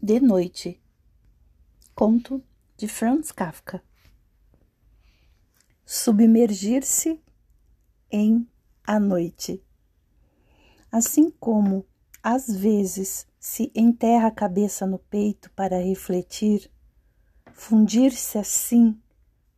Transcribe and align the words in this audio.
De 0.00 0.20
noite. 0.20 0.80
Conto 1.92 2.40
de 2.76 2.86
Franz 2.86 3.32
Kafka. 3.32 3.82
Submergir-se 5.84 7.20
em 8.08 8.48
a 8.86 9.00
noite. 9.00 9.60
Assim 10.90 11.32
como 11.32 11.84
às 12.22 12.46
vezes 12.48 13.26
se 13.40 13.72
enterra 13.74 14.28
a 14.28 14.30
cabeça 14.30 14.86
no 14.86 15.00
peito 15.00 15.50
para 15.50 15.82
refletir, 15.82 16.70
fundir-se 17.52 18.38
assim 18.38 18.96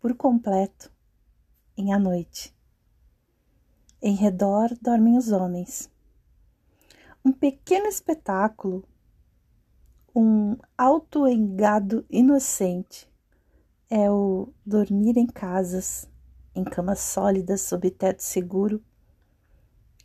por 0.00 0.16
completo 0.16 0.90
em 1.76 1.92
a 1.92 1.98
noite. 1.98 2.52
Em 4.02 4.16
redor 4.16 4.76
dormem 4.82 5.16
os 5.16 5.30
homens. 5.30 5.88
Um 7.24 7.30
pequeno 7.30 7.86
espetáculo 7.86 8.84
um 10.16 10.56
autoengado 10.78 12.06
inocente 12.08 13.12
é 13.90 14.08
o 14.08 14.52
dormir 14.64 15.16
em 15.16 15.26
casas, 15.26 16.08
em 16.54 16.62
camas 16.62 17.00
sólidas 17.00 17.62
sob 17.62 17.90
teto 17.90 18.22
seguro, 18.22 18.80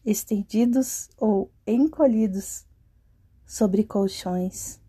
estendidos 0.04 1.10
ou 1.16 1.52
encolhidos 1.66 2.66
sobre 3.46 3.84
colchões, 3.84 4.82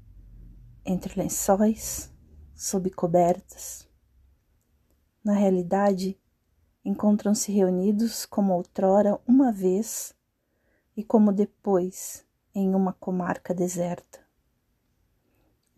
entre 0.87 1.21
lençóis, 1.21 2.11
sob 2.55 2.89
cobertas. 2.89 3.87
Na 5.23 5.35
realidade, 5.35 6.19
encontram-se 6.83 7.53
reunidos 7.53 8.25
como 8.25 8.55
outrora 8.55 9.21
uma 9.29 9.53
vez 9.53 10.15
e 10.97 11.05
como 11.05 11.31
depois 11.31 12.25
em 12.55 12.75
uma 12.75 12.95
comarca 12.95 13.53
deserta 13.53 14.30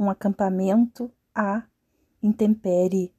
um 0.03 0.11
acampamento 0.11 1.13
à 1.33 1.63
intempérie, 2.21 3.15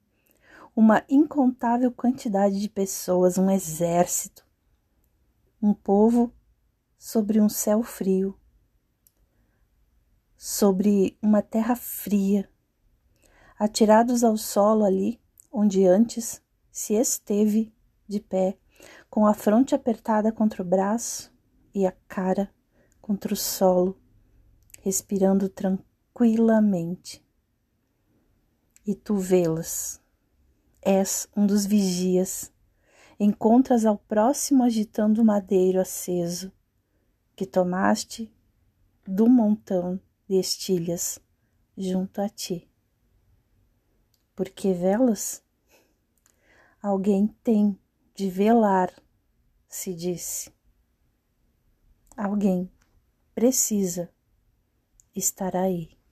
uma 0.76 1.03
incontável 1.09 1.90
quantidade 1.92 2.59
de 2.59 2.67
pessoas, 2.67 3.38
um 3.38 3.50
exército, 3.50 4.45
um 5.62 5.73
povo 5.73 6.34
sobre 6.98 7.40
um 7.40 7.48
céu 7.48 7.84
frio, 7.84 8.38
sobre 10.36 11.17
uma 11.22 11.42
terra 11.42 11.75
fria, 11.75 12.50
atirados 13.58 14.22
ao 14.22 14.36
solo 14.36 14.84
ali 14.84 15.22
onde 15.50 15.88
antes 15.88 16.42
se 16.70 16.95
esteve 16.95 17.73
de 18.08 18.20
pé, 18.20 18.58
com 19.09 19.25
a 19.25 19.34
fronte 19.34 19.73
apertada 19.73 20.34
contra 20.34 20.62
o 20.62 20.66
braço 20.66 21.34
e 21.73 21.86
a 21.86 21.94
cara 22.09 22.53
contra 23.02 23.34
o 23.34 23.38
solo, 23.38 23.97
respirando 24.81 25.47
tranquilo 25.47 25.92
tranquilamente. 26.14 27.25
E 28.86 28.94
tu 28.94 29.17
vê-las. 29.17 30.00
És 30.81 31.28
um 31.36 31.47
dos 31.47 31.66
vigias. 31.66 32.52
Encontras 33.19 33.86
ao 33.86 33.97
próximo 33.97 34.64
agitando 34.64 35.22
o 35.22 35.25
madeiro 35.25 35.80
aceso 35.80 36.52
que 37.36 37.45
tomaste 37.45 38.31
do 39.08 39.30
montão 39.30 40.00
de 40.28 40.36
estilhas 40.39 41.19
junto 41.78 42.22
a 42.22 42.30
ti. 42.30 42.69
Porque 44.36 44.73
velas? 44.73 45.44
Alguém 46.81 47.28
tem 47.44 47.80
de 48.14 48.30
velar, 48.30 48.91
se 49.69 49.94
disse. 49.94 50.52
Alguém 52.17 52.69
precisa 53.34 54.11
estar 55.16 55.56
aí. 55.56 56.03